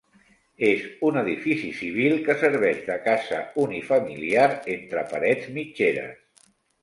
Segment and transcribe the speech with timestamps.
[0.67, 6.19] És un edifici civil que serveix de casa unifamiliar entre parets mitgeres.